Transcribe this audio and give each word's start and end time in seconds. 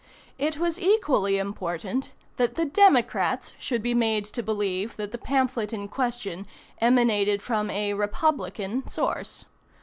It 0.39 0.57
was 0.57 0.79
equally 0.81 1.37
important 1.37 2.09
that 2.37 2.55
the 2.55 2.65
"Democrats" 2.65 3.53
should 3.59 3.83
be 3.83 3.93
made 3.93 4.25
to 4.25 4.41
believe 4.41 4.95
that 4.95 5.11
the 5.11 5.19
pamphlet 5.19 5.71
in 5.73 5.87
question 5.87 6.47
emanated 6.79 7.43
from 7.43 7.69
a 7.69 7.93
"Republican" 7.93 8.87
source. 8.89 9.45